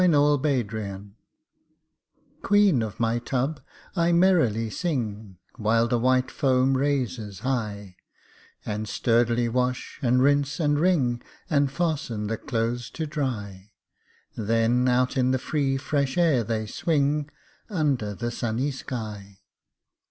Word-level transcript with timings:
8 0.01 0.09
Autoplay 0.15 1.13
Queen 2.41 2.81
of 2.81 2.99
my 2.99 3.19
tub, 3.19 3.61
I 3.95 4.11
merrily 4.11 4.71
sing, 4.71 5.37
While 5.57 5.87
the 5.87 5.99
white 5.99 6.31
foam 6.31 6.75
raises 6.75 7.41
high, 7.41 7.97
And 8.65 8.89
sturdily 8.89 9.47
wash, 9.47 9.99
and 10.01 10.23
rinse, 10.23 10.59
and 10.59 10.79
wring, 10.79 11.21
And 11.51 11.71
fasten 11.71 12.25
the 12.25 12.37
clothes 12.39 12.89
to 12.89 13.05
dry; 13.05 13.73
Then 14.35 14.87
out 14.87 15.17
in 15.17 15.29
the 15.29 15.37
free 15.37 15.77
fresh 15.77 16.17
air 16.17 16.43
they 16.43 16.65
swing, 16.65 17.29
Under 17.69 18.15
the 18.15 18.31
sunny 18.31 18.71
sky. 18.71 19.41